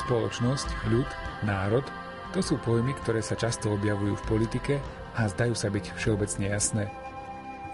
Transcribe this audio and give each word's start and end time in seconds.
Spoločnosť, 0.00 0.68
ľud, 0.88 1.08
národ 1.44 1.84
to 2.30 2.40
sú 2.40 2.62
pojmy, 2.62 2.94
ktoré 3.02 3.20
sa 3.20 3.34
často 3.34 3.74
objavujú 3.74 4.14
v 4.14 4.26
politike 4.30 4.74
a 5.18 5.26
zdajú 5.26 5.52
sa 5.58 5.66
byť 5.66 5.98
všeobecne 5.98 6.46
jasné. 6.46 6.86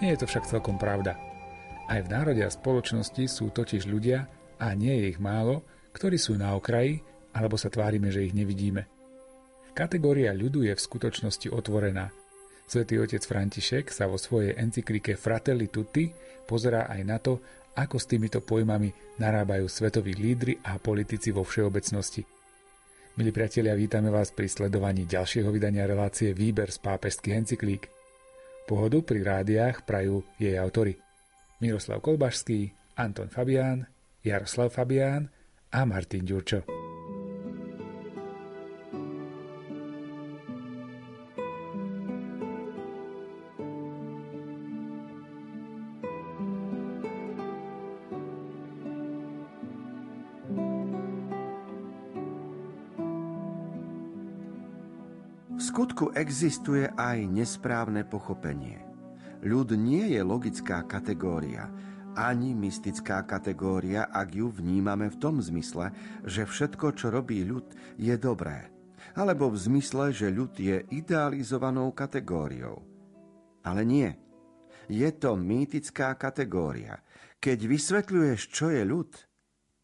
Nie 0.01 0.17
je 0.17 0.25
to 0.25 0.27
však 0.33 0.49
celkom 0.49 0.81
pravda. 0.81 1.21
Aj 1.87 2.01
v 2.01 2.09
národe 2.09 2.41
a 2.41 2.49
spoločnosti 2.49 3.21
sú 3.29 3.53
totiž 3.53 3.85
ľudia, 3.85 4.25
a 4.57 4.73
nie 4.73 4.97
je 4.97 5.05
ich 5.13 5.21
málo, 5.21 5.61
ktorí 5.93 6.17
sú 6.17 6.41
na 6.41 6.57
okraji, 6.57 7.05
alebo 7.37 7.61
sa 7.61 7.69
tvárime, 7.69 8.09
že 8.09 8.25
ich 8.25 8.33
nevidíme. 8.33 8.89
Kategória 9.77 10.33
ľudu 10.33 10.65
je 10.65 10.73
v 10.73 10.85
skutočnosti 10.89 11.53
otvorená. 11.53 12.09
Svetý 12.65 12.97
otec 12.97 13.21
František 13.21 13.93
sa 13.93 14.09
vo 14.09 14.17
svojej 14.17 14.57
encyklike 14.57 15.21
Fratelli 15.21 15.69
Tutti 15.69 16.09
pozerá 16.49 16.89
aj 16.89 17.01
na 17.05 17.21
to, 17.21 17.45
ako 17.77 18.01
s 18.01 18.09
týmito 18.09 18.41
pojmami 18.41 18.91
narábajú 19.21 19.69
svetoví 19.69 20.17
lídry 20.17 20.57
a 20.65 20.81
politici 20.81 21.29
vo 21.31 21.45
všeobecnosti. 21.45 22.25
Milí 23.17 23.33
priatelia, 23.33 23.77
vítame 23.77 24.13
vás 24.13 24.33
pri 24.33 24.49
sledovaní 24.49 25.09
ďalšieho 25.09 25.49
vydania 25.49 25.89
relácie 25.89 26.37
Výber 26.37 26.69
z 26.73 26.81
pápežských 26.81 27.37
encyklík. 27.37 27.89
Pohodu 28.69 29.01
pri 29.01 29.25
rádiách 29.25 29.89
prajú 29.89 30.21
jej 30.37 30.57
autory 30.61 31.01
Miroslav 31.61 32.05
Kolbašský, 32.05 32.73
Anton 33.01 33.33
Fabián, 33.33 33.89
Jaroslav 34.21 34.73
Fabián 34.73 35.33
a 35.73 35.81
Martin 35.89 36.29
Ďurčo. 36.29 36.86
Skutku 55.77 56.09
existuje 56.17 56.89
aj 56.97 57.29
nesprávne 57.29 58.01
pochopenie. 58.09 58.81
Ľud 59.45 59.77
nie 59.77 60.09
je 60.17 60.25
logická 60.25 60.81
kategória, 60.89 61.69
ani 62.17 62.57
mystická 62.57 63.29
kategória, 63.29 64.09
ak 64.09 64.33
ju 64.33 64.49
vnímame 64.49 65.13
v 65.13 65.21
tom 65.21 65.37
zmysle, 65.37 65.93
že 66.25 66.49
všetko, 66.49 66.97
čo 66.97 67.13
robí 67.13 67.45
ľud, 67.45 67.77
je 68.01 68.17
dobré. 68.17 68.73
Alebo 69.21 69.53
v 69.53 69.61
zmysle, 69.69 70.17
že 70.17 70.33
ľud 70.33 70.57
je 70.57 70.81
idealizovanou 70.97 71.93
kategóriou. 71.93 72.81
Ale 73.61 73.85
nie. 73.85 74.17
Je 74.89 75.13
to 75.13 75.37
mýtická 75.37 76.17
kategória. 76.17 77.05
Keď 77.37 77.59
vysvetľuješ, 77.69 78.41
čo 78.49 78.73
je 78.73 78.81
ľud, 78.81 79.13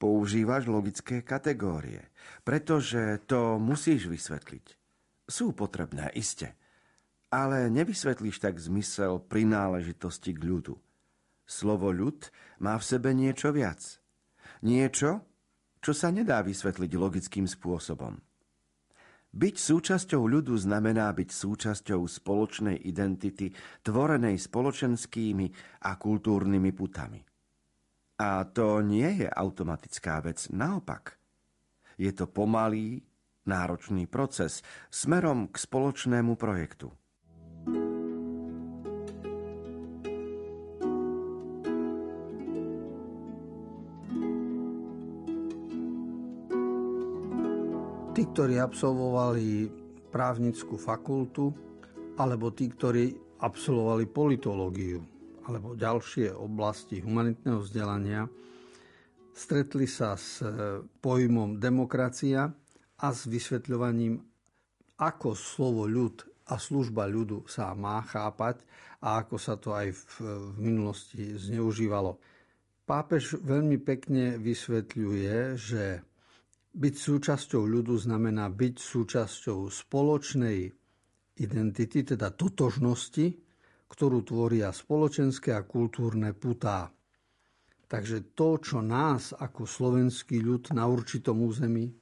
používaš 0.00 0.72
logické 0.72 1.20
kategórie, 1.20 2.08
pretože 2.48 3.20
to 3.28 3.60
musíš 3.60 4.08
vysvetliť 4.08 4.80
sú 5.26 5.54
potrebné, 5.54 6.10
iste. 6.14 6.54
Ale 7.32 7.72
nevysvetlíš 7.72 8.44
tak 8.44 8.60
zmysel 8.60 9.24
prináležitosti 9.24 10.36
k 10.36 10.40
ľudu. 10.44 10.74
Slovo 11.48 11.88
ľud 11.90 12.28
má 12.60 12.76
v 12.76 12.84
sebe 12.84 13.16
niečo 13.16 13.50
viac. 13.50 13.80
Niečo, 14.62 15.24
čo 15.82 15.92
sa 15.96 16.14
nedá 16.14 16.44
vysvetliť 16.44 16.92
logickým 16.94 17.48
spôsobom. 17.50 18.20
Byť 19.32 19.56
súčasťou 19.56 20.28
ľudu 20.28 20.52
znamená 20.60 21.08
byť 21.16 21.28
súčasťou 21.32 22.04
spoločnej 22.04 22.84
identity, 22.84 23.48
tvorenej 23.80 24.36
spoločenskými 24.36 25.46
a 25.88 25.96
kultúrnymi 25.96 26.70
putami. 26.76 27.20
A 28.20 28.44
to 28.44 28.84
nie 28.84 29.24
je 29.24 29.28
automatická 29.32 30.20
vec, 30.20 30.52
naopak. 30.52 31.16
Je 31.96 32.12
to 32.12 32.28
pomalý, 32.28 33.00
náročný 33.47 34.07
proces 34.07 34.63
smerom 34.92 35.51
k 35.51 35.57
spoločnému 35.58 36.39
projektu. 36.39 36.92
Tí, 48.13 48.29
ktorí 48.29 48.61
absolvovali 48.61 49.73
právnickú 50.13 50.77
fakultu, 50.77 51.48
alebo 52.20 52.53
tí, 52.53 52.69
ktorí 52.69 53.09
absolvovali 53.41 54.05
politológiu, 54.05 55.01
alebo 55.48 55.73
ďalšie 55.73 56.30
oblasti 56.30 57.01
humanitného 57.01 57.64
vzdelania, 57.64 58.29
stretli 59.33 59.89
sa 59.89 60.13
s 60.14 60.45
pojmom 61.01 61.57
demokracia 61.57 62.53
a 63.02 63.11
s 63.11 63.27
vysvetľovaním, 63.27 64.23
ako 65.02 65.35
slovo 65.35 65.90
ľud 65.90 66.23
a 66.46 66.55
služba 66.58 67.11
ľudu 67.11 67.51
sa 67.51 67.74
má 67.74 67.98
chápať 68.07 68.63
a 69.02 69.27
ako 69.27 69.36
sa 69.39 69.58
to 69.58 69.74
aj 69.74 69.90
v, 69.90 70.02
v 70.23 70.57
minulosti 70.63 71.35
zneužívalo. 71.35 72.23
Pápež 72.86 73.42
veľmi 73.42 73.83
pekne 73.83 74.39
vysvetľuje, 74.39 75.35
že 75.58 75.85
byť 76.73 76.95
súčasťou 76.95 77.62
ľudu 77.62 77.95
znamená 77.98 78.46
byť 78.51 78.74
súčasťou 78.79 79.67
spoločnej 79.70 80.58
identity, 81.42 81.98
teda 82.07 82.30
totožnosti, 82.30 83.27
ktorú 83.91 84.18
tvoria 84.24 84.73
spoločenské 84.73 85.52
a 85.52 85.67
kultúrne 85.67 86.33
putá. 86.33 86.89
Takže 87.91 88.33
to, 88.33 88.57
čo 88.57 88.80
nás 88.80 89.36
ako 89.36 89.68
slovenský 89.68 90.41
ľud 90.41 90.73
na 90.73 90.89
určitom 90.89 91.45
území 91.45 92.02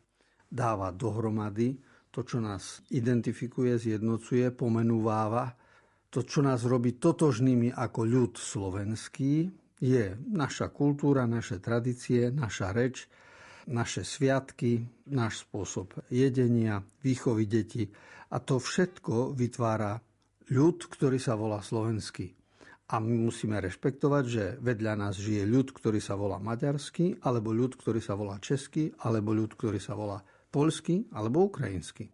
dáva 0.51 0.91
dohromady, 0.91 1.79
to, 2.11 2.27
čo 2.27 2.43
nás 2.43 2.83
identifikuje, 2.91 3.79
zjednocuje, 3.79 4.51
pomenúváva, 4.51 5.55
to, 6.11 6.27
čo 6.27 6.43
nás 6.43 6.67
robí 6.67 6.99
totožnými 6.99 7.71
ako 7.71 8.01
ľud 8.03 8.35
slovenský, 8.35 9.47
je 9.81 10.13
naša 10.29 10.69
kultúra, 10.75 11.25
naše 11.25 11.63
tradície, 11.63 12.29
naša 12.35 12.75
reč, 12.75 13.07
naše 13.71 14.03
sviatky, 14.03 14.85
náš 15.09 15.47
spôsob 15.47 15.95
jedenia, 16.11 16.83
výchovy 17.01 17.47
detí. 17.47 17.89
A 18.35 18.43
to 18.43 18.59
všetko 18.59 19.33
vytvára 19.33 20.03
ľud, 20.51 20.79
ktorý 20.91 21.17
sa 21.23 21.39
volá 21.39 21.63
slovenský. 21.63 22.35
A 22.91 22.99
my 22.99 23.31
musíme 23.31 23.55
rešpektovať, 23.63 24.25
že 24.27 24.45
vedľa 24.59 24.99
nás 24.99 25.15
žije 25.15 25.47
ľud, 25.47 25.71
ktorý 25.71 26.03
sa 26.03 26.19
volá 26.19 26.43
maďarský, 26.43 27.23
alebo 27.23 27.55
ľud, 27.55 27.79
ktorý 27.79 28.03
sa 28.03 28.19
volá 28.19 28.43
český, 28.43 28.91
alebo 29.07 29.31
ľud, 29.31 29.55
ktorý 29.55 29.79
sa 29.79 29.95
volá 29.95 30.19
polsky 30.51 31.07
alebo 31.15 31.47
ukrajinsky. 31.47 32.11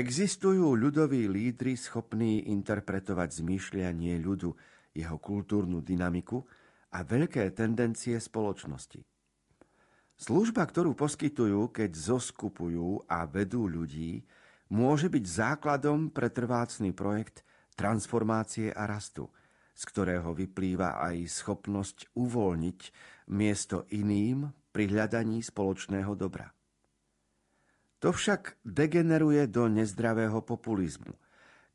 Existujú 0.00 0.80
ľudoví 0.80 1.28
lídry 1.28 1.76
schopní 1.76 2.48
interpretovať 2.48 3.44
zmýšľanie 3.44 4.16
ľudu, 4.24 4.48
jeho 4.96 5.16
kultúrnu 5.20 5.84
dynamiku 5.84 6.40
a 6.96 7.04
veľké 7.04 7.44
tendencie 7.52 8.16
spoločnosti. 8.16 9.04
Služba, 10.16 10.64
ktorú 10.64 10.96
poskytujú, 10.96 11.68
keď 11.68 11.92
zoskupujú 11.92 13.12
a 13.12 13.28
vedú 13.28 13.68
ľudí, 13.68 14.24
môže 14.72 15.12
byť 15.12 15.24
základom 15.28 16.08
pre 16.08 16.32
trvácný 16.32 16.96
projekt 16.96 17.44
transformácie 17.76 18.72
a 18.72 18.88
rastu, 18.88 19.28
z 19.76 19.82
ktorého 19.84 20.32
vyplýva 20.32 20.96
aj 20.96 21.28
schopnosť 21.28 22.16
uvoľniť 22.16 22.80
miesto 23.36 23.84
iným 23.92 24.48
pri 24.72 24.88
hľadaní 24.88 25.44
spoločného 25.44 26.16
dobra. 26.16 26.48
To 28.00 28.16
však 28.16 28.56
degeneruje 28.64 29.44
do 29.44 29.68
nezdravého 29.68 30.40
populizmu, 30.40 31.12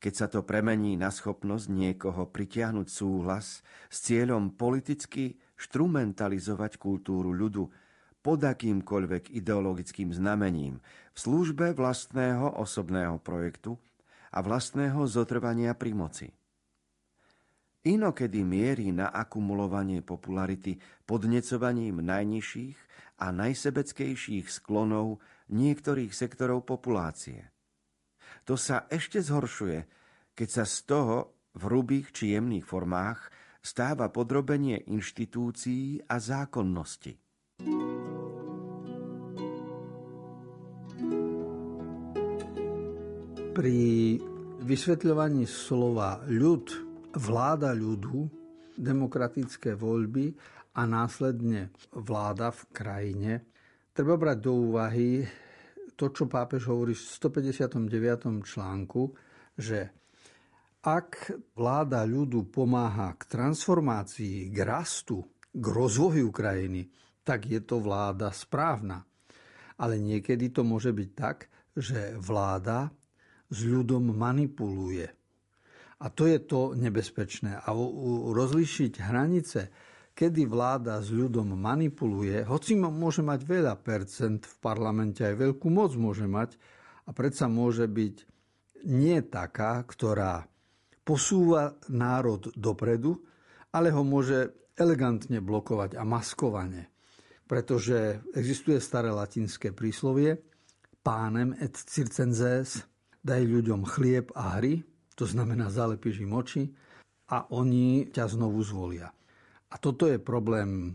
keď 0.02 0.12
sa 0.12 0.26
to 0.26 0.42
premení 0.42 0.98
na 0.98 1.14
schopnosť 1.14 1.70
niekoho 1.70 2.26
pritiahnuť 2.26 2.88
súhlas 2.90 3.62
s 3.86 3.96
cieľom 4.10 4.50
politicky 4.58 5.38
štrumentalizovať 5.54 6.82
kultúru 6.82 7.30
ľudu, 7.30 7.70
pod 8.26 8.42
akýmkoľvek 8.42 9.38
ideologickým 9.38 10.10
znamením 10.10 10.82
v 11.14 11.18
službe 11.22 11.78
vlastného 11.78 12.58
osobného 12.58 13.22
projektu 13.22 13.78
a 14.34 14.42
vlastného 14.42 15.06
zotrvania 15.06 15.78
pri 15.78 15.94
moci. 15.94 16.28
Inokedy 17.86 18.42
mierí 18.42 18.90
na 18.90 19.14
akumulovanie 19.14 20.02
popularity 20.02 20.74
podnecovaním 21.06 22.02
najnižších 22.02 22.76
a 23.22 23.30
najsebeckejších 23.30 24.50
sklonov 24.50 25.22
niektorých 25.50 26.10
sektorov 26.10 26.66
populácie. 26.66 27.50
To 28.46 28.54
sa 28.54 28.86
ešte 28.90 29.18
zhoršuje, 29.22 29.78
keď 30.34 30.48
sa 30.48 30.64
z 30.66 30.76
toho 30.86 31.16
v 31.56 31.62
hrubých 31.66 32.12
či 32.12 32.24
jemných 32.36 32.66
formách 32.66 33.32
stáva 33.64 34.06
podrobenie 34.12 34.86
inštitúcií 34.86 36.06
a 36.06 36.22
zákonnosti. 36.22 37.18
Pri 43.56 43.80
vysvetľovaní 44.60 45.48
slova 45.48 46.20
ľud, 46.28 46.66
vláda 47.16 47.72
ľudu, 47.72 48.28
demokratické 48.76 49.72
voľby 49.72 50.36
a 50.76 50.84
následne 50.84 51.72
vláda 51.96 52.52
v 52.52 52.62
krajine, 52.76 53.32
treba 53.96 54.20
brať 54.20 54.38
do 54.44 54.52
úvahy 54.52 55.24
to, 55.96 56.12
čo 56.12 56.28
pápež 56.28 56.68
hovorí 56.68 56.92
v 56.92 57.00
159. 57.00 58.44
článku, 58.44 59.16
že 59.56 59.88
ak 60.84 61.32
vláda 61.56 62.04
ľudu 62.04 62.52
pomáha 62.52 63.16
k 63.16 63.24
transformácii, 63.24 64.52
k 64.52 64.58
rastu, 64.60 65.24
k 65.48 65.64
rozvoju 65.64 66.28
krajiny, 66.28 66.92
tak 67.24 67.48
je 67.48 67.64
to 67.64 67.80
vláda 67.80 68.28
správna. 68.36 69.00
Ale 69.80 69.96
niekedy 69.96 70.52
to 70.52 70.60
môže 70.60 70.92
byť 70.92 71.10
tak, 71.16 71.48
že 71.72 72.20
vláda 72.20 72.92
s 73.48 73.58
ľudom 73.64 74.12
manipuluje. 74.12 75.08
A 75.96 76.12
to 76.12 76.28
je 76.28 76.36
to 76.44 76.76
nebezpečné. 76.76 77.56
A 77.56 77.72
rozlišiť 78.36 79.00
hranice, 79.00 79.72
kedy 80.16 80.48
vláda 80.48 80.96
s 81.04 81.12
ľudom 81.12 81.52
manipuluje, 81.52 82.40
hoci 82.48 82.72
môže 82.80 83.20
mať 83.20 83.40
veľa 83.44 83.76
percent 83.84 84.40
v 84.40 84.56
parlamente, 84.64 85.20
aj 85.20 85.36
veľkú 85.36 85.68
moc 85.68 85.92
môže 85.92 86.24
mať, 86.24 86.56
a 87.06 87.12
predsa 87.12 87.46
môže 87.46 87.84
byť 87.84 88.16
nie 88.88 89.20
taká, 89.28 89.84
ktorá 89.84 90.48
posúva 91.04 91.76
národ 91.92 92.48
dopredu, 92.56 93.20
ale 93.70 93.92
ho 93.92 94.00
môže 94.02 94.56
elegantne 94.74 95.38
blokovať 95.44 96.00
a 96.00 96.02
maskovane 96.02 96.96
pretože 97.46 98.20
existuje 98.34 98.82
staré 98.82 99.14
latinské 99.14 99.70
príslovie 99.70 100.42
pánem 101.06 101.54
et 101.62 101.70
circenses, 101.70 102.82
daj 103.22 103.42
ľuďom 103.46 103.86
chlieb 103.86 104.34
a 104.34 104.58
hry, 104.58 104.82
to 105.14 105.22
znamená 105.22 105.70
zalepíš 105.70 106.26
im 106.26 106.34
oči 106.34 106.62
a 107.30 107.46
oni 107.54 108.10
ťa 108.10 108.34
znovu 108.34 108.58
zvolia. 108.66 109.14
A 109.66 109.76
toto 109.82 110.06
je 110.06 110.22
problém, 110.22 110.94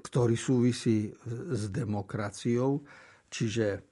ktorý 0.00 0.34
súvisí 0.34 1.12
s 1.28 1.68
demokraciou, 1.68 2.82
čiže 3.28 3.84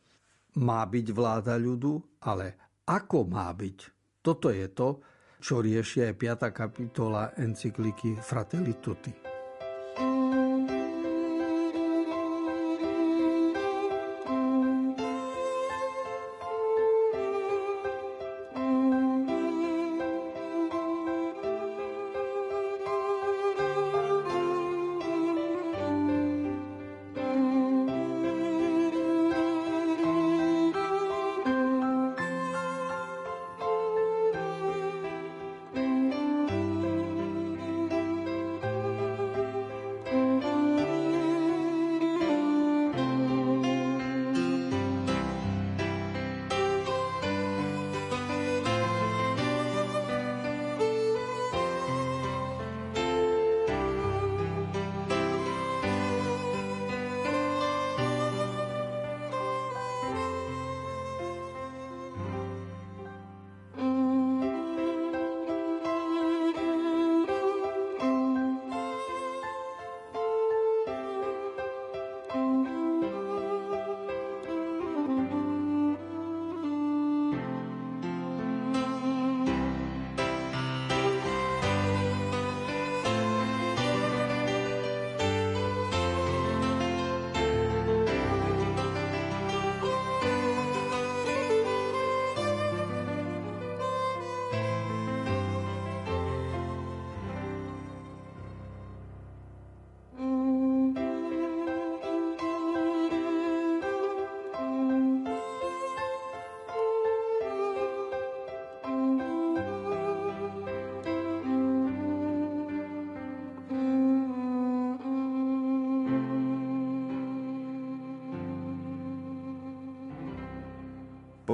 má 0.58 0.82
byť 0.82 1.06
vláda 1.14 1.54
ľudu, 1.54 2.20
ale 2.26 2.58
ako 2.88 3.28
má 3.28 3.46
byť? 3.54 3.78
Toto 4.20 4.50
je 4.50 4.66
to, 4.72 4.88
čo 5.40 5.62
rieši 5.62 6.10
aj 6.10 6.14
5. 6.18 6.50
kapitola 6.52 7.32
encykliky 7.38 8.18
Fratelli 8.18 8.76
Tutti. 8.82 9.29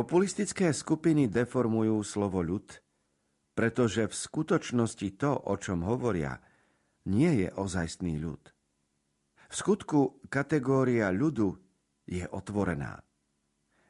Populistické 0.06 0.70
skupiny 0.70 1.26
deformujú 1.26 1.98
slovo 2.06 2.38
ľud, 2.38 2.78
pretože 3.58 4.06
v 4.06 4.14
skutočnosti 4.14 5.18
to, 5.18 5.34
o 5.34 5.58
čom 5.58 5.82
hovoria, 5.82 6.38
nie 7.10 7.42
je 7.42 7.50
ozajstný 7.50 8.14
ľud. 8.22 8.38
V 9.50 9.54
skutku 9.58 10.22
kategória 10.30 11.10
ľudu 11.10 11.58
je 12.06 12.22
otvorená. 12.22 13.02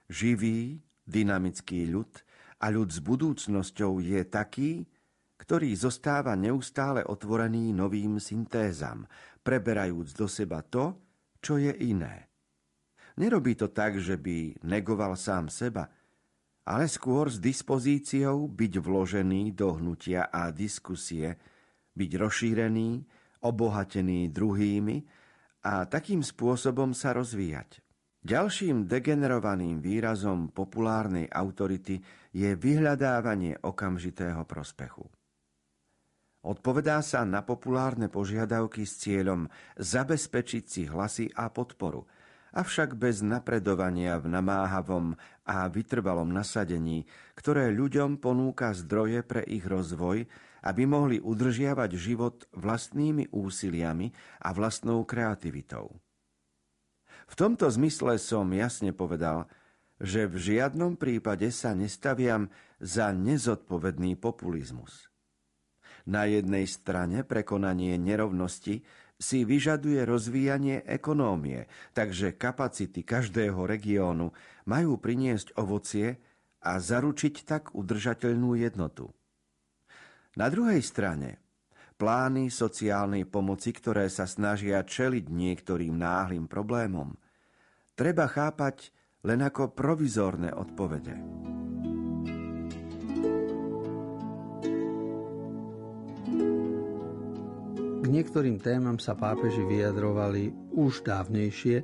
Živý, 0.09 0.81
dynamický 1.05 1.85
ľud 1.93 2.09
a 2.65 2.73
ľud 2.73 2.97
s 2.97 3.05
budúcnosťou 3.05 4.01
je 4.01 4.25
taký, 4.25 4.89
ktorý 5.37 5.77
zostáva 5.77 6.33
neustále 6.33 7.05
otvorený 7.05 7.77
novým 7.77 8.17
syntézam, 8.25 9.05
preberajúc 9.45 10.17
do 10.17 10.25
seba 10.33 10.65
to, 10.65 10.97
čo 11.45 11.61
je 11.61 11.77
iné. 11.77 12.33
Nerobí 13.21 13.53
to 13.53 13.69
tak, 13.69 14.01
že 14.01 14.17
by 14.17 14.65
negoval 14.65 15.13
sám 15.13 15.53
seba, 15.53 15.93
ale 16.67 16.91
skôr 16.91 17.31
s 17.31 17.39
dispozíciou 17.39 18.51
byť 18.51 18.73
vložený 18.83 19.55
do 19.55 19.79
hnutia 19.79 20.27
a 20.35 20.51
diskusie, 20.51 21.39
byť 21.95 22.11
rozšírený, 22.19 22.91
obohatený 23.47 24.35
druhými 24.35 24.97
a 25.63 25.87
takým 25.87 26.27
spôsobom 26.27 26.91
sa 26.91 27.15
rozvíjať. 27.15 27.79
Ďalším 28.27 28.91
degenerovaným 28.91 29.79
výrazom 29.79 30.51
populárnej 30.51 31.31
autority 31.31 32.03
je 32.35 32.51
vyhľadávanie 32.59 33.63
okamžitého 33.63 34.43
prospechu. 34.43 35.07
Odpovedá 36.43 36.99
sa 37.07 37.23
na 37.23 37.47
populárne 37.47 38.11
požiadavky 38.11 38.83
s 38.83 38.99
cieľom 39.07 39.47
zabezpečiť 39.79 40.65
si 40.67 40.83
hlasy 40.91 41.31
a 41.31 41.47
podporu– 41.47 42.03
avšak 42.53 42.95
bez 42.95 43.25
napredovania 43.25 44.21
v 44.21 44.31
namáhavom 44.31 45.19
a 45.47 45.67
vytrvalom 45.71 46.31
nasadení, 46.31 47.09
ktoré 47.35 47.71
ľuďom 47.73 48.19
ponúka 48.19 48.75
zdroje 48.75 49.23
pre 49.23 49.43
ich 49.47 49.65
rozvoj, 49.65 50.27
aby 50.67 50.83
mohli 50.85 51.23
udržiavať 51.23 51.91
život 51.95 52.51
vlastnými 52.55 53.31
úsiliami 53.31 54.11
a 54.43 54.49
vlastnou 54.51 55.07
kreativitou. 55.07 55.95
V 57.27 57.35
tomto 57.35 57.67
zmysle 57.71 58.19
som 58.23 58.47
jasne 58.55 58.95
povedal, 58.95 59.51
že 59.99 60.29
v 60.29 60.37
žiadnom 60.37 60.95
prípade 61.01 61.49
sa 61.51 61.73
nestaviam 61.73 62.53
za 62.83 63.11
nezodpovedný 63.11 64.19
populizmus. 64.21 65.09
Na 66.07 66.23
jednej 66.29 66.71
strane 66.71 67.27
prekonanie 67.27 67.99
nerovnosti 67.99 68.87
si 69.17 69.49
vyžaduje 69.49 70.05
rozvíjanie 70.05 70.85
ekonómie, 70.85 71.65
takže 71.97 72.37
kapacity 72.37 73.01
každého 73.01 73.65
regiónu 73.65 74.33
majú 74.69 75.01
priniesť 75.01 75.57
ovocie 75.57 76.21
a 76.61 76.77
zaručiť 76.77 77.35
tak 77.49 77.73
udržateľnú 77.73 78.61
jednotu. 78.61 79.09
Na 80.37 80.53
druhej 80.53 80.85
strane, 80.85 81.41
plány 81.97 82.53
sociálnej 82.53 83.25
pomoci, 83.25 83.73
ktoré 83.73 84.13
sa 84.13 84.29
snažia 84.29 84.85
čeliť 84.85 85.33
niektorým 85.33 85.97
náhlým 85.97 86.45
problémom, 86.45 87.17
treba 87.97 88.29
chápať 88.29 88.93
len 89.25 89.41
ako 89.41 89.73
provizórne 89.73 90.53
odpovede. 90.53 91.56
Niektorým 98.07 98.63
témam 98.63 99.03
sa 99.03 99.19
pápeži 99.19 99.67
vyjadrovali 99.67 100.55
už 100.79 101.03
dávnejšie. 101.03 101.77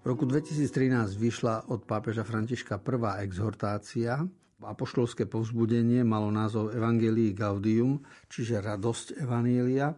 V 0.00 0.04
roku 0.04 0.28
2013 0.28 1.16
vyšla 1.16 1.72
od 1.72 1.88
pápeža 1.88 2.20
Františka 2.20 2.76
prvá 2.84 3.24
exhortácia. 3.24 4.20
Apoštolské 4.60 5.24
povzbudenie 5.24 6.04
malo 6.04 6.28
názov 6.28 6.76
Evangelii 6.76 7.32
Gaudium, 7.32 8.04
čiže 8.28 8.60
radosť 8.60 9.24
Evanília. 9.24 9.96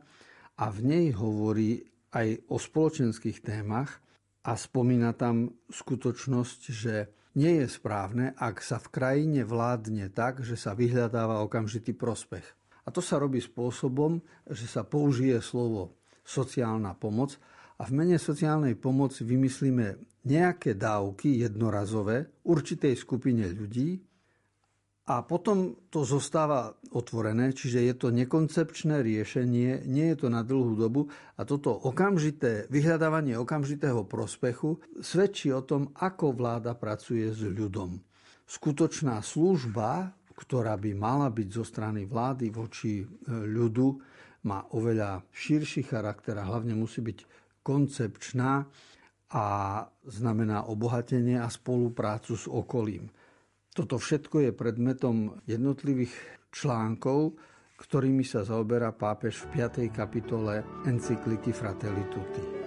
A 0.62 0.70
v 0.70 0.78
nej 0.86 1.06
hovorí 1.18 1.82
aj 2.14 2.46
o 2.46 2.62
spoločenských 2.62 3.42
témach 3.42 3.98
a 4.46 4.54
spomína 4.54 5.18
tam 5.18 5.50
skutočnosť, 5.66 6.60
že 6.70 7.10
nie 7.34 7.58
je 7.58 7.66
správne, 7.66 8.38
ak 8.38 8.62
sa 8.62 8.78
v 8.78 8.86
krajine 8.86 9.42
vládne 9.42 10.14
tak, 10.14 10.46
že 10.46 10.54
sa 10.54 10.78
vyhľadáva 10.78 11.42
okamžitý 11.42 11.90
prospech. 11.90 12.61
A 12.82 12.88
to 12.90 12.98
sa 12.98 13.18
robí 13.18 13.38
spôsobom, 13.38 14.18
že 14.50 14.66
sa 14.66 14.82
použije 14.82 15.38
slovo 15.38 15.98
sociálna 16.22 16.94
pomoc 16.98 17.38
a 17.78 17.86
v 17.86 17.92
mene 17.94 18.18
sociálnej 18.18 18.78
pomoci 18.78 19.26
vymyslíme 19.26 19.86
nejaké 20.26 20.78
dávky 20.78 21.42
jednorazové 21.42 22.42
určitej 22.46 22.94
skupine 22.94 23.46
ľudí 23.50 23.98
a 25.02 25.26
potom 25.26 25.90
to 25.90 26.06
zostáva 26.06 26.78
otvorené, 26.94 27.50
čiže 27.50 27.82
je 27.82 27.94
to 27.98 28.14
nekoncepčné 28.14 29.02
riešenie, 29.02 29.82
nie 29.90 30.06
je 30.14 30.16
to 30.22 30.28
na 30.30 30.46
dlhú 30.46 30.78
dobu 30.78 31.10
a 31.34 31.42
toto 31.42 31.74
okamžité, 31.74 32.70
vyhľadávanie 32.70 33.34
okamžitého 33.34 34.06
prospechu 34.06 34.78
svedčí 35.02 35.50
o 35.50 35.66
tom, 35.66 35.90
ako 35.98 36.38
vláda 36.38 36.78
pracuje 36.78 37.34
s 37.34 37.42
ľudom. 37.42 37.98
Skutočná 38.46 39.18
služba 39.26 40.14
ktorá 40.42 40.74
by 40.74 40.90
mala 40.98 41.30
byť 41.30 41.48
zo 41.48 41.62
strany 41.62 42.02
vlády 42.02 42.50
voči 42.50 42.98
e, 42.98 43.06
ľudu, 43.30 43.88
má 44.42 44.66
oveľa 44.74 45.22
širší 45.30 45.86
charakter 45.86 46.34
a 46.34 46.48
hlavne 46.50 46.74
musí 46.74 46.98
byť 46.98 47.18
koncepčná 47.62 48.66
a 49.32 49.44
znamená 50.02 50.66
obohatenie 50.66 51.38
a 51.38 51.46
spoluprácu 51.46 52.34
s 52.34 52.50
okolím. 52.50 53.06
Toto 53.72 53.96
všetko 53.96 54.50
je 54.50 54.50
predmetom 54.52 55.40
jednotlivých 55.48 56.12
článkov, 56.52 57.38
ktorými 57.80 58.26
sa 58.26 58.44
zaoberá 58.44 58.92
pápež 58.92 59.48
v 59.48 59.64
5. 59.64 59.88
kapitole 59.88 60.60
encykliky 60.84 61.54
Fratelli 61.54 62.04
Tutti. 62.12 62.61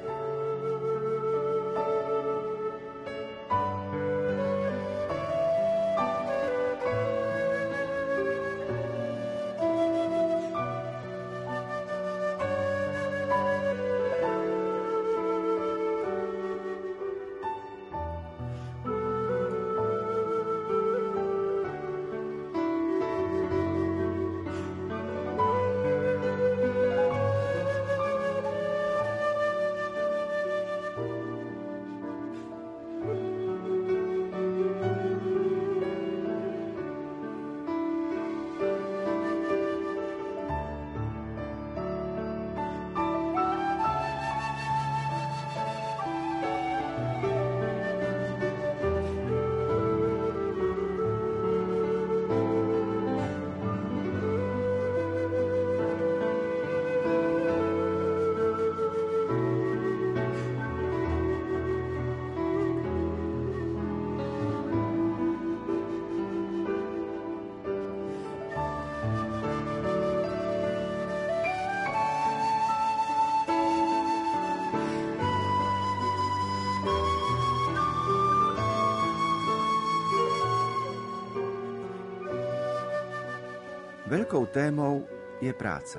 Veľkou 84.06 84.54
témou 84.54 85.02
je 85.42 85.50
práca. 85.50 85.98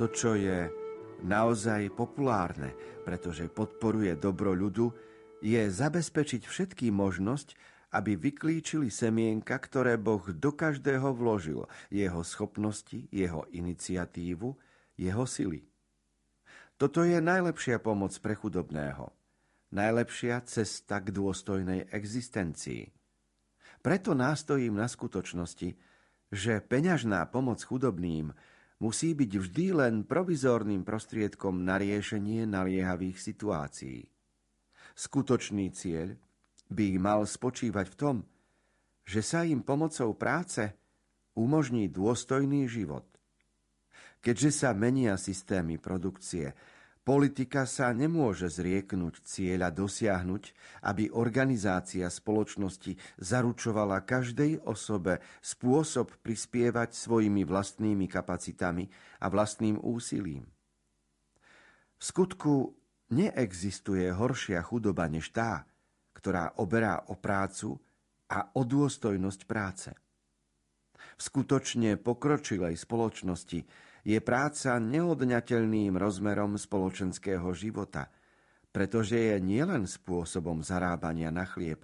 To, 0.00 0.08
čo 0.08 0.40
je 0.40 0.72
naozaj 1.20 1.92
populárne, 1.92 2.72
pretože 3.04 3.44
podporuje 3.52 4.16
dobro 4.16 4.56
ľudu, 4.56 4.88
je 5.44 5.68
zabezpečiť 5.68 6.48
všetký 6.48 6.88
možnosť, 6.88 7.60
aby 7.92 8.16
vyklíčili 8.16 8.88
semienka, 8.88 9.52
ktoré 9.60 10.00
Boh 10.00 10.24
do 10.32 10.56
každého 10.56 11.12
vložil, 11.12 11.68
jeho 11.92 12.24
schopnosti, 12.24 13.04
jeho 13.12 13.44
iniciatívu, 13.52 14.48
jeho 14.96 15.24
sily. 15.28 15.60
Toto 16.80 17.04
je 17.04 17.20
najlepšia 17.20 17.84
pomoc 17.84 18.16
pre 18.16 18.32
chudobného, 18.32 19.12
najlepšia 19.76 20.40
cesta 20.48 21.04
k 21.04 21.12
dôstojnej 21.12 21.84
existencii. 21.92 22.88
Preto 23.84 24.16
nástojím 24.16 24.80
na 24.80 24.88
skutočnosti, 24.88 25.93
že 26.34 26.58
peňažná 26.58 27.22
pomoc 27.30 27.62
chudobným 27.62 28.34
musí 28.82 29.14
byť 29.14 29.32
vždy 29.38 29.66
len 29.70 29.94
provizórnym 30.02 30.82
prostriedkom 30.82 31.62
na 31.62 31.78
riešenie 31.78 32.42
naliehavých 32.42 33.22
situácií. 33.22 34.10
Skutočný 34.98 35.70
cieľ 35.70 36.18
by 36.74 36.98
mal 36.98 37.22
spočívať 37.22 37.86
v 37.86 37.96
tom, 37.96 38.16
že 39.06 39.22
sa 39.22 39.46
im 39.46 39.62
pomocou 39.62 40.10
práce 40.18 40.74
umožní 41.38 41.86
dôstojný 41.86 42.66
život. 42.66 43.06
Keďže 44.18 44.50
sa 44.50 44.70
menia 44.74 45.14
systémy 45.20 45.78
produkcie, 45.78 46.50
Politika 47.04 47.68
sa 47.68 47.92
nemôže 47.92 48.48
zrieknúť 48.48 49.28
cieľa 49.28 49.68
dosiahnuť, 49.68 50.56
aby 50.88 51.12
organizácia 51.12 52.08
spoločnosti 52.08 52.96
zaručovala 53.20 54.08
každej 54.08 54.64
osobe 54.64 55.20
spôsob 55.44 56.16
prispievať 56.24 56.96
svojimi 56.96 57.44
vlastnými 57.44 58.08
kapacitami 58.08 58.88
a 59.20 59.28
vlastným 59.28 59.84
úsilím. 59.84 60.48
V 62.00 62.02
skutku 62.02 62.72
neexistuje 63.12 64.08
horšia 64.08 64.64
chudoba 64.64 65.04
než 65.04 65.28
tá, 65.28 65.68
ktorá 66.16 66.56
oberá 66.56 67.04
o 67.12 67.20
prácu 67.20 67.76
a 68.32 68.48
o 68.56 68.64
dôstojnosť 68.64 69.40
práce. 69.44 69.92
V 71.14 71.20
skutočne 71.20 72.00
pokročilej 72.00 72.80
spoločnosti 72.80 73.60
je 74.04 74.20
práca 74.20 74.76
neodňateľným 74.76 75.96
rozmerom 75.96 76.60
spoločenského 76.60 77.48
života, 77.56 78.12
pretože 78.68 79.16
je 79.16 79.36
nielen 79.40 79.88
spôsobom 79.88 80.60
zarábania 80.60 81.32
na 81.32 81.48
chlieb, 81.48 81.80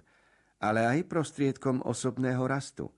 ale 0.61 0.85
aj 0.85 1.09
prostriedkom 1.09 1.81
osobného 1.81 2.45
rastu, 2.45 2.93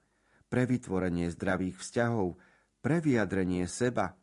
pre 0.52 0.68
vytvorenie 0.68 1.32
zdravých 1.32 1.80
vzťahov, 1.80 2.36
pre 2.84 3.00
vyjadrenie 3.00 3.66
seba, 3.66 4.14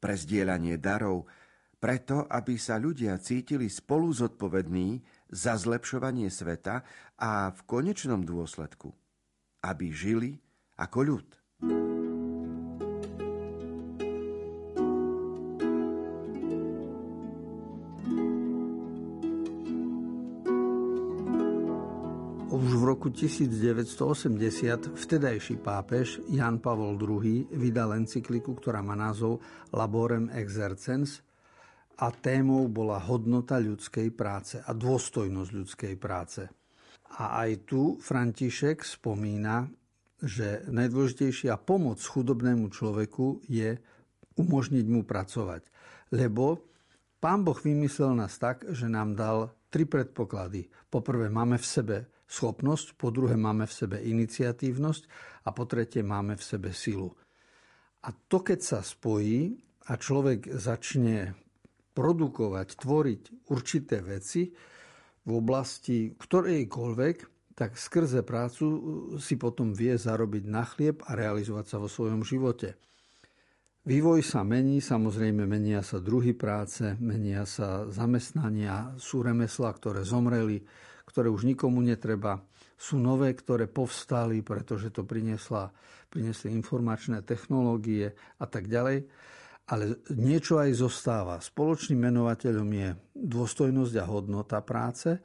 pre 0.00 0.16
zdieľanie 0.16 0.80
darov, 0.80 1.28
preto, 1.76 2.24
aby 2.26 2.56
sa 2.56 2.80
ľudia 2.80 3.20
cítili 3.20 3.68
spolu 3.68 4.08
zodpovední 4.10 5.04
za 5.28 5.60
zlepšovanie 5.60 6.32
sveta 6.32 6.80
a 7.20 7.52
v 7.52 7.60
konečnom 7.68 8.24
dôsledku, 8.24 8.90
aby 9.62 9.92
žili 9.92 10.40
ako 10.80 10.98
ľud. 11.04 11.28
Roku 22.96 23.12
1980 23.12 24.96
vtedajší 24.96 25.60
pápež 25.60 26.24
Jan 26.32 26.64
Pavol 26.64 26.96
II 26.96 27.44
vydal 27.52 27.92
encykliku, 27.92 28.56
ktorá 28.56 28.80
má 28.80 28.96
názov 28.96 29.44
Laborem 29.68 30.32
Exercens 30.32 31.20
a 32.00 32.08
témou 32.08 32.64
bola 32.72 32.96
hodnota 32.96 33.60
ľudskej 33.60 34.16
práce 34.16 34.64
a 34.64 34.72
dôstojnosť 34.72 35.50
ľudskej 35.52 35.94
práce. 36.00 36.48
A 37.20 37.44
aj 37.44 37.68
tu 37.68 38.00
František 38.00 38.80
spomína, 38.80 39.68
že 40.16 40.64
najdôležitejšia 40.64 41.52
pomoc 41.60 42.00
chudobnému 42.00 42.72
človeku 42.72 43.44
je 43.44 43.76
umožniť 44.40 44.86
mu 44.88 45.04
pracovať. 45.04 45.68
Lebo 46.16 46.64
Pán 47.20 47.44
Boh 47.44 47.60
vymyslel 47.60 48.16
nás 48.16 48.40
tak, 48.40 48.64
že 48.72 48.88
nám 48.88 49.12
dal 49.12 49.52
tri 49.68 49.84
predpoklady. 49.84 50.88
Poprvé 50.88 51.28
máme 51.28 51.60
v 51.60 51.68
sebe 51.68 52.15
schopnosť, 52.26 52.98
po 52.98 53.14
druhé 53.14 53.38
máme 53.38 53.64
v 53.64 53.76
sebe 53.86 53.96
iniciatívnosť 54.02 55.02
a 55.46 55.54
po 55.54 55.64
tretie 55.64 56.02
máme 56.02 56.34
v 56.34 56.42
sebe 56.42 56.70
silu. 56.74 57.14
A 58.06 58.14
to, 58.14 58.42
keď 58.42 58.60
sa 58.62 58.80
spojí 58.82 59.54
a 59.86 59.94
človek 59.94 60.50
začne 60.58 61.34
produkovať, 61.94 62.68
tvoriť 62.76 63.22
určité 63.50 64.02
veci 64.02 64.52
v 65.26 65.30
oblasti 65.30 66.12
ktorejkoľvek, 66.14 67.16
tak 67.56 67.80
skrze 67.80 68.20
prácu 68.20 68.66
si 69.16 69.40
potom 69.40 69.72
vie 69.72 69.96
zarobiť 69.96 70.44
na 70.44 70.62
chlieb 70.68 71.00
a 71.08 71.16
realizovať 71.16 71.64
sa 71.72 71.76
vo 71.80 71.88
svojom 71.88 72.20
živote. 72.20 72.76
Vývoj 73.86 74.20
sa 74.20 74.42
mení, 74.42 74.82
samozrejme 74.82 75.46
menia 75.46 75.80
sa 75.80 76.02
druhy 76.02 76.34
práce, 76.34 76.98
menia 76.98 77.46
sa 77.46 77.86
zamestnania, 77.86 78.92
sú 78.98 79.22
remeslá, 79.22 79.72
ktoré 79.72 80.02
zomreli, 80.02 80.66
ktoré 81.06 81.30
už 81.30 81.46
nikomu 81.46 81.80
netreba. 81.80 82.42
Sú 82.76 83.00
nové, 83.00 83.32
ktoré 83.32 83.70
povstali, 83.70 84.42
pretože 84.42 84.92
to 84.92 85.06
priniesla, 85.06 85.72
priniesli 86.12 86.52
informačné 86.52 87.24
technológie 87.24 88.12
a 88.36 88.44
tak 88.44 88.68
ďalej. 88.68 89.06
Ale 89.66 89.98
niečo 90.14 90.62
aj 90.62 90.78
zostáva. 90.78 91.42
Spoločným 91.42 92.10
menovateľom 92.10 92.68
je 92.70 92.88
dôstojnosť 93.16 93.94
a 93.98 94.04
hodnota 94.06 94.58
práce 94.62 95.18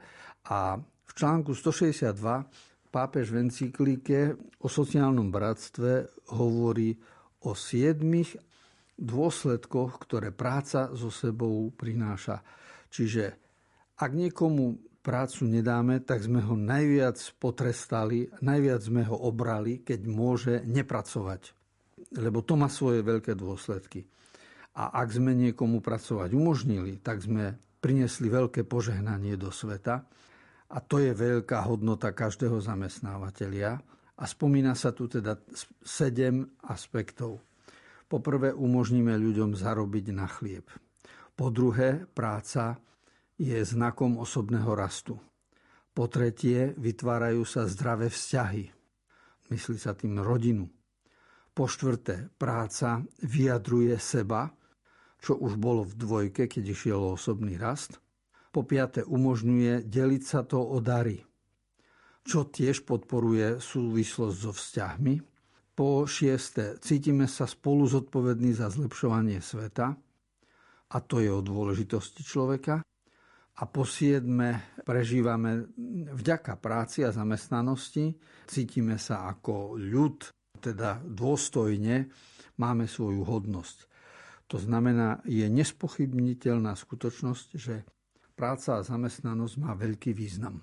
a 0.48 0.80
v 0.80 1.12
článku 1.14 1.52
162 1.54 2.90
pápež 2.90 3.30
v 3.30 3.46
encyklike 3.46 4.18
o 4.64 4.68
sociálnom 4.68 5.28
bratstve 5.30 6.24
hovorí 6.34 6.96
o 7.46 7.54
siedmých 7.54 8.38
dôsledkoch, 8.98 9.98
ktoré 10.04 10.30
práca 10.30 10.92
so 10.94 11.10
sebou 11.10 11.70
prináša. 11.74 12.44
Čiže 12.92 13.24
ak 13.98 14.10
niekomu 14.10 14.91
prácu 15.02 15.50
nedáme, 15.50 16.00
tak 16.06 16.22
sme 16.22 16.38
ho 16.40 16.54
najviac 16.54 17.18
potrestali, 17.42 18.30
najviac 18.40 18.80
sme 18.86 19.02
ho 19.04 19.18
obrali, 19.26 19.82
keď 19.82 20.00
môže 20.06 20.54
nepracovať. 20.62 21.52
Lebo 22.16 22.46
to 22.46 22.54
má 22.54 22.70
svoje 22.70 23.02
veľké 23.02 23.34
dôsledky. 23.34 24.06
A 24.78 25.02
ak 25.04 25.12
sme 25.12 25.36
niekomu 25.36 25.84
pracovať 25.84 26.32
umožnili, 26.32 27.02
tak 27.02 27.20
sme 27.20 27.52
priniesli 27.82 28.30
veľké 28.30 28.64
požehnanie 28.64 29.36
do 29.36 29.52
sveta. 29.52 30.06
A 30.72 30.78
to 30.80 31.02
je 31.02 31.12
veľká 31.12 31.68
hodnota 31.68 32.14
každého 32.16 32.62
zamestnávateľia. 32.62 33.76
A 34.16 34.24
spomína 34.24 34.72
sa 34.72 34.94
tu 34.94 35.10
teda 35.10 35.36
sedem 35.84 36.46
aspektov. 36.64 37.42
Poprvé 38.08 38.54
umožníme 38.54 39.12
ľuďom 39.18 39.58
zarobiť 39.58 40.06
na 40.14 40.30
chlieb. 40.30 40.64
Po 41.32 41.48
druhé, 41.48 42.06
práca 42.06 42.78
je 43.42 43.58
znakom 43.66 44.22
osobného 44.22 44.70
rastu. 44.78 45.18
Po 45.90 46.06
tretie, 46.06 46.70
vytvárajú 46.78 47.42
sa 47.42 47.66
zdravé 47.66 48.06
vzťahy. 48.06 48.70
Myslí 49.50 49.76
sa 49.82 49.98
tým 49.98 50.22
rodinu. 50.22 50.70
Po 51.52 51.66
štvrté, 51.66 52.30
práca 52.38 53.02
vyjadruje 53.26 53.98
seba, 53.98 54.48
čo 55.18 55.36
už 55.36 55.58
bolo 55.58 55.82
v 55.82 55.98
dvojke, 55.98 56.46
keď 56.46 56.64
išiel 56.70 57.18
osobný 57.18 57.58
rast. 57.58 57.98
Po 58.54 58.62
piaté, 58.62 59.02
umožňuje 59.02 59.84
deliť 59.90 60.22
sa 60.22 60.46
to 60.46 60.62
o 60.62 60.78
dary, 60.78 61.20
čo 62.22 62.46
tiež 62.46 62.86
podporuje 62.86 63.58
súvislosť 63.58 64.36
so 64.38 64.52
vzťahmi. 64.54 65.14
Po 65.74 66.06
šiesté, 66.06 66.78
cítime 66.78 67.26
sa 67.26 67.44
spolu 67.50 67.90
zodpovední 67.90 68.54
za 68.54 68.70
zlepšovanie 68.70 69.42
sveta, 69.42 69.98
a 70.92 70.96
to 71.00 71.24
je 71.24 71.32
o 71.32 71.40
dôležitosti 71.40 72.20
človeka 72.20 72.84
a 73.52 73.68
po 73.68 73.84
siedme 73.84 74.72
prežívame 74.80 75.68
vďaka 76.08 76.56
práci 76.56 77.04
a 77.04 77.12
zamestnanosti, 77.12 78.16
cítime 78.48 78.96
sa 78.96 79.28
ako 79.28 79.76
ľud, 79.76 80.32
teda 80.56 81.04
dôstojne, 81.04 82.08
máme 82.56 82.88
svoju 82.88 83.20
hodnosť. 83.28 83.76
To 84.48 84.56
znamená, 84.60 85.20
je 85.24 85.44
nespochybniteľná 85.48 86.76
skutočnosť, 86.76 87.48
že 87.56 87.84
práca 88.36 88.80
a 88.80 88.84
zamestnanosť 88.84 89.54
má 89.60 89.72
veľký 89.76 90.12
význam. 90.16 90.60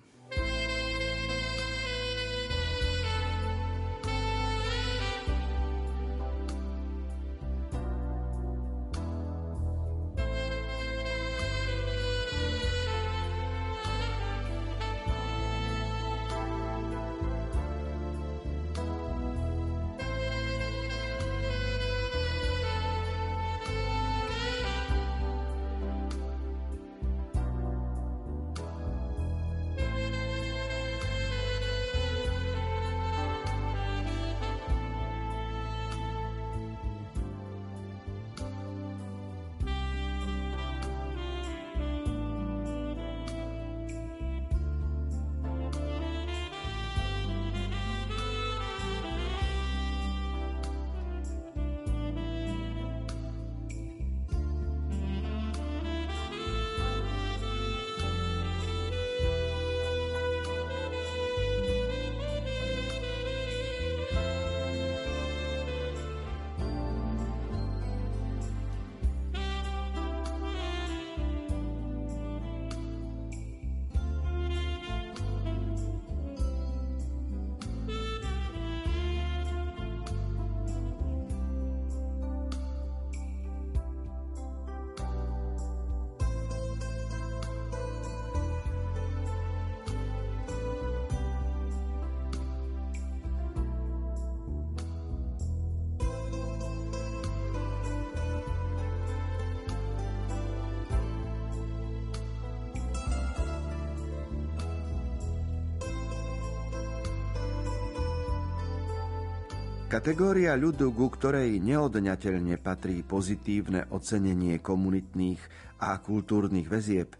Kategória 109.99 110.55
ľudu, 110.55 110.95
ku 110.95 111.11
ktorej 111.11 111.59
neodňateľne 111.59 112.55
patrí 112.63 113.03
pozitívne 113.03 113.83
ocenenie 113.91 114.63
komunitných 114.63 115.43
a 115.83 115.99
kultúrnych 115.99 116.71
väzieb, 116.71 117.19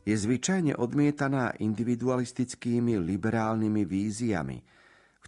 je 0.00 0.16
zvyčajne 0.16 0.80
odmietaná 0.80 1.60
individualistickými 1.60 2.96
liberálnymi 2.96 3.84
víziami, 3.84 4.64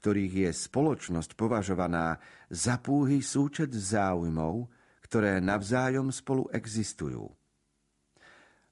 ktorých 0.00 0.48
je 0.48 0.50
spoločnosť 0.56 1.36
považovaná 1.36 2.16
za 2.48 2.80
púhy 2.80 3.20
súčet 3.20 3.68
záujmov, 3.68 4.72
ktoré 5.04 5.44
navzájom 5.44 6.08
spolu 6.08 6.48
existujú. 6.56 7.28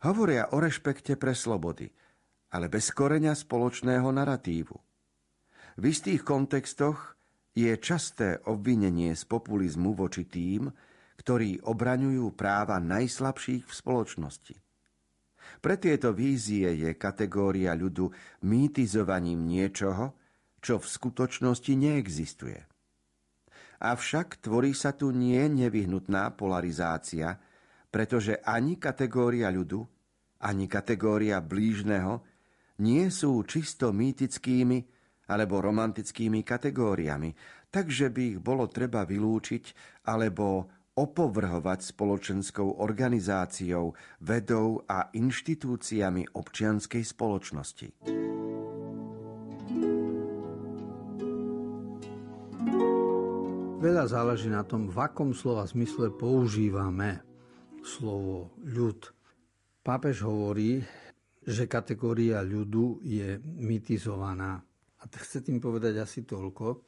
Hovoria 0.09 0.57
o 0.57 0.65
rešpekte 0.65 1.21
pre 1.21 1.37
slobody, 1.37 1.93
ale 2.49 2.73
bez 2.73 2.89
koreňa 2.97 3.37
spoločného 3.37 4.09
naratívu. 4.09 4.77
V 5.77 5.85
istých 5.85 6.25
kontextoch 6.25 7.16
je 7.57 7.73
časté 7.81 8.37
obvinenie 8.45 9.17
z 9.17 9.25
populizmu 9.25 9.97
voči 9.97 10.29
tým, 10.29 10.69
ktorí 11.17 11.65
obraňujú 11.65 12.37
práva 12.37 12.77
najslabších 12.77 13.65
v 13.65 13.73
spoločnosti. 13.73 14.57
Pre 15.65 15.75
tieto 15.81 16.13
vízie 16.13 16.69
je 16.77 16.93
kategória 17.01 17.73
ľudu 17.73 18.13
mýtizovaním 18.45 19.49
niečoho, 19.49 20.13
čo 20.61 20.77
v 20.77 20.87
skutočnosti 20.87 21.73
neexistuje. 21.73 22.61
Avšak 23.81 24.45
tvorí 24.45 24.77
sa 24.77 24.93
tu 24.93 25.09
nie 25.13 25.41
nevyhnutná 25.49 26.37
polarizácia, 26.37 27.41
pretože 27.89 28.37
ani 28.45 28.77
kategória 28.77 29.49
ľudu, 29.49 29.81
ani 30.45 30.69
kategória 30.69 31.41
blížneho 31.41 32.21
nie 32.85 33.09
sú 33.09 33.41
čisto 33.49 33.93
mýtickými 33.97 34.96
alebo 35.31 35.63
romantickými 35.63 36.43
kategóriami, 36.47 37.35
takže 37.71 38.11
by 38.11 38.23
ich 38.35 38.39
bolo 38.39 38.71
treba 38.71 39.07
vylúčiť 39.07 39.65
alebo 40.07 40.71
opovrhovať 40.97 41.93
spoločenskou 41.93 42.81
organizáciou, 42.81 43.93
vedou 44.25 44.81
a 44.89 45.13
inštitúciami 45.13 46.33
občianskej 46.33 47.05
spoločnosti. 47.05 47.89
Veľa 53.77 54.05
záleží 54.09 54.49
na 54.49 54.65
tom, 54.65 54.89
v 54.89 54.99
akom 54.99 55.37
slova 55.37 55.69
zmysle 55.69 56.11
používame 56.17 57.21
slovo 57.85 58.57
ľud. 58.65 59.15
Pápež 59.85 60.27
hovorí, 60.27 60.83
že 61.47 61.71
kategória 61.71 62.43
ľudu 62.43 63.05
je 63.07 63.39
mytizovaná. 63.45 64.66
A 65.07 65.17
chce 65.23 65.43
tým 65.43 65.63
povedať 65.63 66.03
asi 66.03 66.27
toľko, 66.27 66.83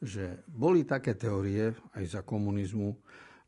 že 0.00 0.44
boli 0.48 0.88
také 0.88 1.12
teórie 1.14 1.76
aj 1.92 2.04
za 2.08 2.20
komunizmu, 2.24 2.96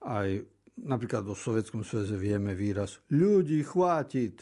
aj 0.05 0.45
napríklad 0.85 1.25
vo 1.25 1.33
Sovjetskom 1.33 1.81
sveze 1.81 2.15
vieme 2.21 2.53
výraz 2.53 3.01
ľudí 3.09 3.65
chvátiť. 3.65 4.35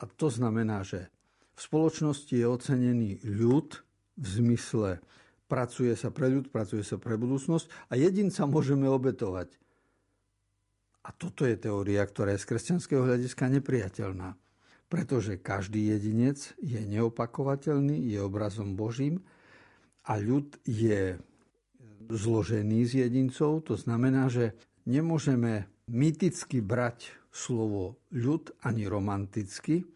A 0.00 0.08
to 0.10 0.26
znamená, 0.32 0.82
že 0.82 1.06
v 1.54 1.60
spoločnosti 1.60 2.34
je 2.34 2.46
ocenený 2.48 3.20
ľud 3.22 3.78
v 4.20 4.26
zmysle 4.26 4.98
pracuje 5.50 5.90
sa 5.98 6.14
pre 6.14 6.30
ľud, 6.30 6.54
pracuje 6.54 6.86
sa 6.86 6.94
pre 6.94 7.18
budúcnosť 7.18 7.90
a 7.90 7.98
jedinca 7.98 8.46
môžeme 8.46 8.86
obetovať. 8.86 9.50
A 11.02 11.10
toto 11.10 11.42
je 11.42 11.58
teória, 11.58 12.06
ktorá 12.06 12.38
je 12.38 12.42
z 12.46 12.48
kresťanského 12.54 13.02
hľadiska 13.02 13.50
nepriateľná 13.50 14.38
pretože 14.90 15.38
každý 15.38 15.94
jedinec 15.94 16.58
je 16.58 16.82
neopakovateľný, 16.82 18.10
je 18.10 18.18
obrazom 18.18 18.74
Božím 18.74 19.22
a 20.02 20.18
ľud 20.18 20.58
je 20.66 21.14
zložený 22.10 22.82
z 22.90 23.06
jedincov. 23.06 23.62
To 23.70 23.78
znamená, 23.78 24.26
že 24.26 24.58
nemôžeme 24.90 25.70
myticky 25.86 26.58
brať 26.58 27.14
slovo 27.30 28.02
ľud 28.10 28.50
ani 28.66 28.90
romanticky, 28.90 29.86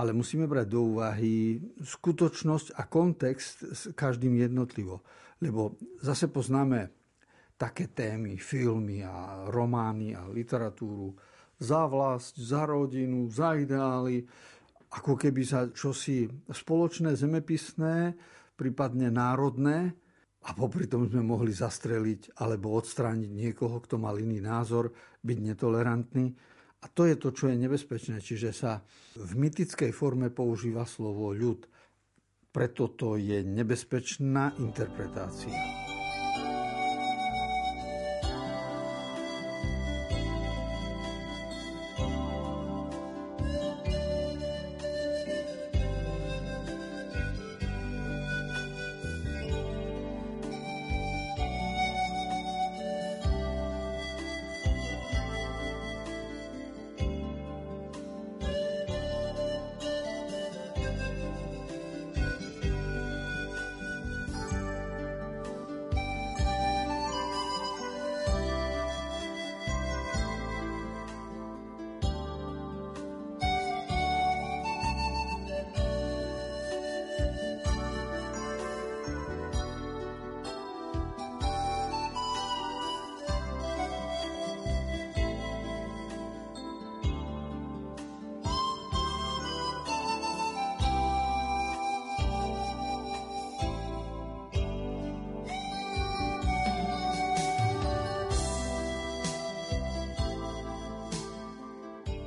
ale 0.00 0.16
musíme 0.16 0.48
brať 0.48 0.66
do 0.72 0.96
úvahy 0.96 1.60
skutočnosť 1.84 2.72
a 2.72 2.82
kontext 2.88 3.56
s 3.68 3.80
každým 3.92 4.40
jednotlivo. 4.40 5.04
Lebo 5.44 5.76
zase 6.00 6.32
poznáme 6.32 6.88
také 7.60 7.92
témy, 7.92 8.40
filmy 8.40 9.04
a 9.04 9.44
romány 9.50 10.16
a 10.16 10.24
literatúru, 10.30 11.12
za 11.58 11.86
vlast, 11.90 12.38
za 12.38 12.64
rodinu, 12.64 13.28
za 13.30 13.58
ideály, 13.58 14.24
ako 14.88 15.18
keby 15.20 15.42
sa 15.44 15.68
čosi 15.68 16.24
spoločné, 16.48 17.12
zemepisné, 17.12 18.16
prípadne 18.56 19.12
národné, 19.12 19.92
a 20.46 20.54
popri 20.54 20.86
tom 20.86 21.04
sme 21.04 21.20
mohli 21.20 21.50
zastreliť 21.50 22.38
alebo 22.40 22.72
odstrániť 22.78 23.30
niekoho, 23.30 23.82
kto 23.82 23.98
mal 23.98 24.16
iný 24.16 24.38
názor, 24.38 24.94
byť 25.20 25.38
netolerantný. 25.44 26.30
A 26.78 26.86
to 26.86 27.10
je 27.10 27.18
to, 27.18 27.34
čo 27.34 27.50
je 27.50 27.58
nebezpečné. 27.58 28.22
Čiže 28.22 28.50
sa 28.54 28.78
v 29.18 29.32
mytickej 29.34 29.90
forme 29.90 30.30
používa 30.30 30.86
slovo 30.86 31.34
ľud. 31.34 31.66
Preto 32.54 32.94
to 32.94 33.18
je 33.18 33.42
nebezpečná 33.42 34.54
interpretácia. 34.62 35.87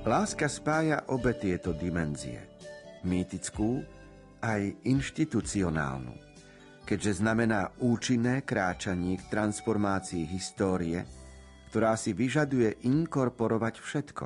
Láska 0.02 0.50
spája 0.50 1.06
obe 1.14 1.38
tieto 1.38 1.78
dimenzie. 1.78 2.42
Mýtickú 3.06 3.86
aj 4.42 4.82
inštitucionálnu. 4.82 6.18
Keďže 6.90 7.22
znamená 7.22 7.70
účinné 7.78 8.42
kráčanie 8.42 9.22
k 9.22 9.30
transformácii 9.30 10.26
histórie, 10.26 11.06
ktorá 11.70 11.94
si 11.94 12.18
vyžaduje 12.18 12.82
inkorporovať 12.82 13.76
všetko. 13.78 14.26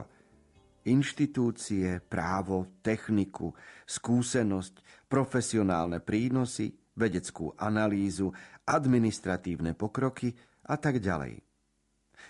Inštitúcie, 0.88 2.00
právo, 2.08 2.80
techniku, 2.80 3.52
skúsenosť, 3.84 4.80
profesionálne 5.12 6.00
prínosy, 6.00 6.72
vedeckú 6.96 7.52
analýzu, 7.60 8.32
administratívne 8.64 9.76
pokroky 9.76 10.32
a 10.72 10.80
tak 10.80 11.04
ďalej. 11.04 11.44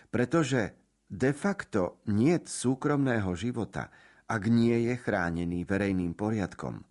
Pretože 0.09 0.84
De 1.05 1.31
facto 1.31 2.01
nie 2.09 2.33
súkromného 2.41 3.31
života, 3.37 3.93
ak 4.25 4.49
nie 4.49 4.89
je 4.89 4.97
chránený 4.97 5.61
verejným 5.61 6.17
poriadkom. 6.17 6.81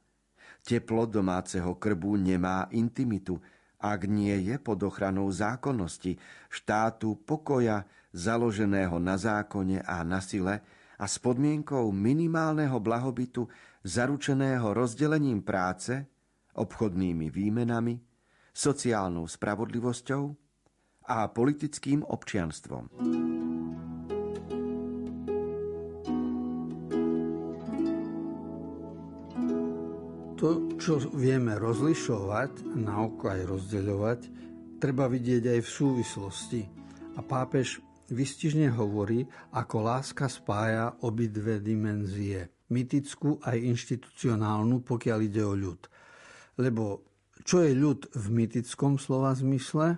Teplo 0.64 1.05
domáceho 1.05 1.77
krbu 1.77 2.16
nemá 2.16 2.70
intimitu, 2.72 3.42
ak 3.85 4.09
nie 4.09 4.33
je 4.48 4.57
pod 4.57 4.81
ochranou 4.81 5.29
zákonnosti, 5.29 6.16
štátu 6.48 7.20
pokoja, 7.27 7.85
založeného 8.14 8.96
na 9.03 9.18
zákone 9.18 9.83
a 9.83 10.07
na 10.07 10.22
sile 10.22 10.62
a 10.96 11.05
s 11.11 11.18
podmienkou 11.18 11.90
minimálneho 11.90 12.79
blahobytu, 12.79 13.50
zaručeného 13.83 14.72
rozdelením 14.72 15.42
práce, 15.42 16.07
obchodnými 16.55 17.29
výmenami, 17.29 17.98
sociálnou 18.55 19.27
spravodlivosťou 19.27 20.22
a 21.11 21.29
politickým 21.29 22.07
občianstvom. 22.07 22.88
To, 30.44 30.76
čo 30.76 31.00
vieme 31.16 31.57
rozlišovať, 31.57 32.76
na 32.76 33.00
oko 33.00 33.33
aj 33.33 33.48
rozdeľovať, 33.48 34.20
treba 34.76 35.09
vidieť 35.09 35.57
aj 35.57 35.61
v 35.64 35.70
súvislosti. 35.72 36.61
A 37.16 37.24
pápež 37.24 37.80
vystižne 38.12 38.68
hovorí, 38.76 39.24
ako 39.57 39.76
láska 39.80 40.28
spája 40.28 41.00
obidve 41.00 41.64
dimenzie, 41.64 42.61
mytickú 42.68 43.40
aj 43.40 43.57
inštitucionálnu, 43.57 44.85
pokiaľ 44.85 45.18
ide 45.24 45.40
o 45.48 45.57
ľud. 45.57 45.80
Lebo 46.61 47.00
čo 47.40 47.64
je 47.64 47.72
ľud 47.72 48.12
v 48.12 48.26
mytickom 48.44 49.00
slova 49.00 49.33
zmysle, 49.33 49.96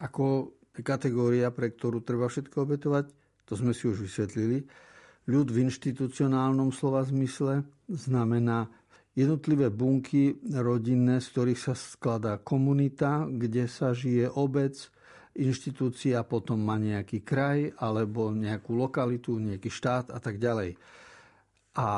ako 0.00 0.56
kategória, 0.80 1.52
pre 1.52 1.76
ktorú 1.76 2.00
treba 2.00 2.32
všetko 2.32 2.56
obetovať, 2.56 3.12
to 3.44 3.52
sme 3.52 3.76
si 3.76 3.84
už 3.84 4.00
vysvetlili. 4.00 4.64
Ľud 5.28 5.52
v 5.52 5.68
inštitucionálnom 5.68 6.72
slova 6.72 7.04
zmysle 7.04 7.68
znamená 7.92 8.72
jednotlivé 9.18 9.66
bunky 9.74 10.38
rodinné, 10.46 11.18
z 11.18 11.26
ktorých 11.34 11.60
sa 11.60 11.74
skladá 11.74 12.38
komunita, 12.38 13.26
kde 13.26 13.66
sa 13.66 13.90
žije 13.90 14.30
obec, 14.30 14.78
inštitúcia 15.34 16.22
potom 16.22 16.62
má 16.62 16.78
nejaký 16.78 17.26
kraj 17.26 17.74
alebo 17.82 18.30
nejakú 18.30 18.78
lokalitu, 18.78 19.42
nejaký 19.42 19.70
štát 19.74 20.14
a 20.14 20.22
tak 20.22 20.38
ďalej. 20.38 20.78
A 21.74 21.88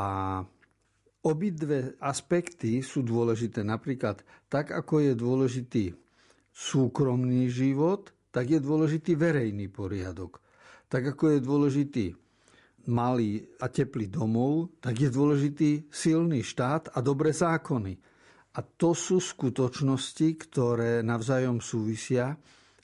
obidve 1.21 1.97
aspekty 2.01 2.81
sú 2.81 3.05
dôležité. 3.05 3.61
Napríklad 3.61 4.25
tak, 4.49 4.73
ako 4.73 5.05
je 5.05 5.13
dôležitý 5.13 5.85
súkromný 6.53 7.53
život, 7.53 8.13
tak 8.33 8.49
je 8.49 8.61
dôležitý 8.61 9.17
verejný 9.17 9.69
poriadok. 9.69 10.41
Tak, 10.91 11.17
ako 11.17 11.37
je 11.37 11.39
dôležitý 11.41 12.07
malý 12.89 13.45
a 13.61 13.69
teplý 13.69 14.09
domov, 14.09 14.81
tak 14.81 14.97
je 14.97 15.11
dôležitý 15.13 15.71
silný 15.93 16.41
štát 16.41 16.97
a 16.97 17.05
dobré 17.05 17.35
zákony. 17.35 17.99
A 18.57 18.61
to 18.65 18.97
sú 18.97 19.21
skutočnosti, 19.23 20.29
ktoré 20.49 21.05
navzájom 21.05 21.63
súvisia 21.63 22.35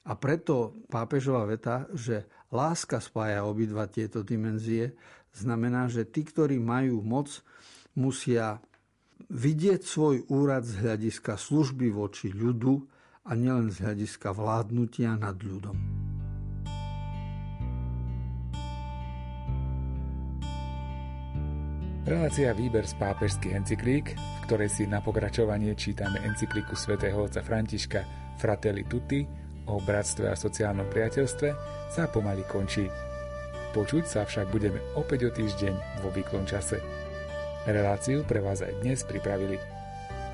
a 0.06 0.12
preto 0.14 0.86
pápežová 0.86 1.42
veta, 1.48 1.90
že 1.90 2.46
láska 2.54 3.02
spája 3.02 3.42
obidva 3.42 3.90
tieto 3.90 4.22
dimenzie, 4.22 4.94
znamená, 5.34 5.90
že 5.90 6.06
tí, 6.06 6.22
ktorí 6.22 6.62
majú 6.62 7.02
moc, 7.02 7.42
musia 7.98 8.62
vidieť 9.26 9.82
svoj 9.82 10.30
úrad 10.30 10.62
z 10.62 10.86
hľadiska 10.86 11.34
služby 11.34 11.90
voči 11.90 12.30
ľudu 12.30 12.86
a 13.26 13.34
nielen 13.34 13.74
z 13.74 13.82
hľadiska 13.82 14.30
vládnutia 14.30 15.18
nad 15.18 15.34
ľudom. 15.42 16.05
Relácia 22.06 22.54
Výber 22.54 22.86
z 22.86 22.94
pápežských 23.02 23.58
encyklík, 23.58 24.14
v 24.14 24.38
ktorej 24.46 24.70
si 24.70 24.86
na 24.86 25.02
pokračovanie 25.02 25.74
čítame 25.74 26.22
encykliku 26.22 26.78
svätého 26.78 27.18
otca 27.18 27.42
Františka 27.42 28.06
Fratelli 28.38 28.86
Tutti 28.86 29.26
o 29.66 29.82
bratstve 29.82 30.30
a 30.30 30.38
sociálnom 30.38 30.86
priateľstve 30.86 31.48
sa 31.90 32.06
pomaly 32.06 32.46
končí. 32.46 32.86
Počuť 33.74 34.06
sa 34.06 34.22
však 34.22 34.54
budeme 34.54 34.78
opäť 34.94 35.26
o 35.26 35.30
týždeň 35.34 36.06
vo 36.06 36.14
výklon 36.14 36.46
čase. 36.46 36.78
Reláciu 37.66 38.22
pre 38.22 38.38
vás 38.38 38.62
aj 38.62 38.86
dnes 38.86 39.02
pripravili 39.02 39.58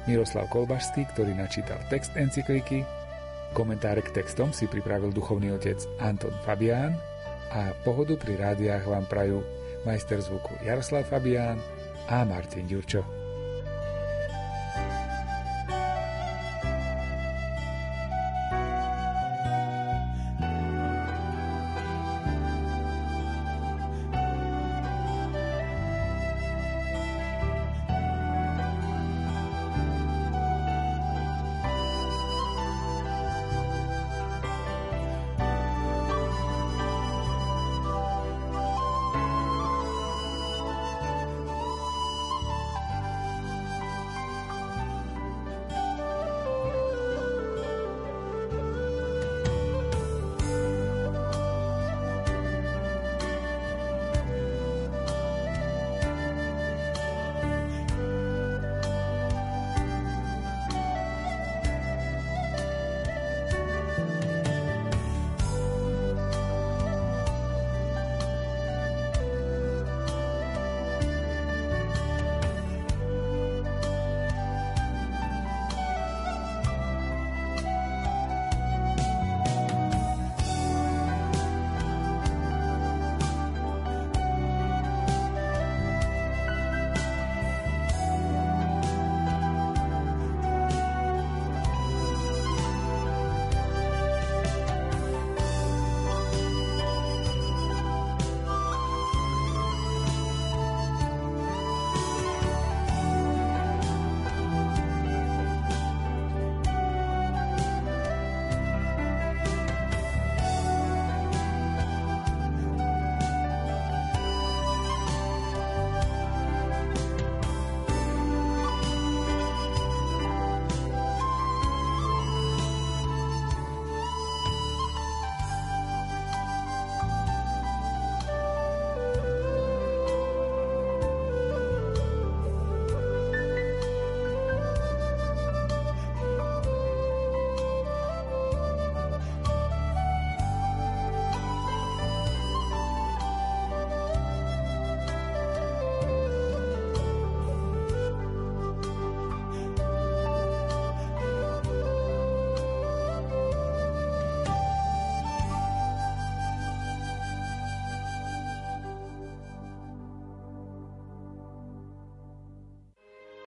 Miroslav 0.04 0.52
Kolbašský, 0.52 1.08
ktorý 1.16 1.32
načítal 1.32 1.80
text 1.88 2.12
encykliky, 2.20 2.84
komentáre 3.56 4.04
k 4.04 4.12
textom 4.20 4.52
si 4.52 4.68
pripravil 4.68 5.08
duchovný 5.08 5.56
otec 5.56 5.80
Anton 6.04 6.36
Fabián 6.44 7.00
a 7.48 7.72
pohodu 7.80 8.20
pri 8.20 8.36
rádiách 8.36 8.84
vám 8.84 9.08
prajú 9.08 9.61
majster 9.84 10.20
zvuku 10.20 10.54
Jaroslav 10.64 11.04
Fabián 11.04 11.58
a 12.08 12.24
Martin 12.24 12.66
Ďurčo. 12.66 13.21